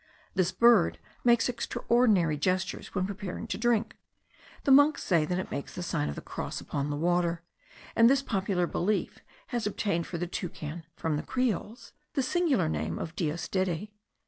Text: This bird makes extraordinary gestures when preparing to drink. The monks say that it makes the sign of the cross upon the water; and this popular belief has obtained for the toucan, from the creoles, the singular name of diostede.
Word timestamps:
This 0.33 0.51
bird 0.51 0.97
makes 1.23 1.47
extraordinary 1.47 2.35
gestures 2.35 2.95
when 2.95 3.05
preparing 3.05 3.45
to 3.45 3.55
drink. 3.59 3.97
The 4.63 4.71
monks 4.71 5.03
say 5.03 5.25
that 5.25 5.37
it 5.37 5.51
makes 5.51 5.75
the 5.75 5.83
sign 5.83 6.09
of 6.09 6.15
the 6.15 6.21
cross 6.23 6.59
upon 6.59 6.89
the 6.89 6.95
water; 6.95 7.43
and 7.95 8.09
this 8.09 8.23
popular 8.23 8.65
belief 8.65 9.19
has 9.49 9.67
obtained 9.67 10.07
for 10.07 10.17
the 10.17 10.25
toucan, 10.25 10.85
from 10.95 11.17
the 11.17 11.21
creoles, 11.21 11.93
the 12.13 12.23
singular 12.23 12.67
name 12.67 12.97
of 12.97 13.15
diostede. 13.15 13.89